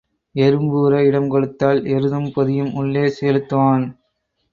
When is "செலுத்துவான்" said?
3.19-3.85